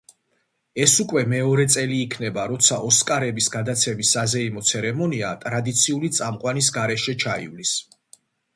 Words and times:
ეს 0.85 0.93
უკვე 1.01 1.21
მეორე 1.33 1.65
წელი 1.73 1.99
იქნება, 2.05 2.45
როცა 2.53 2.79
„ოსკარების“ 2.87 3.51
გადაცემის 3.57 4.15
საზეიმო 4.17 4.65
ცერემონია 4.73 5.31
ტრადიციული 5.47 6.13
წამყვანის 6.19 6.75
გარეშე 6.81 7.19
ჩაივლის. 7.27 7.79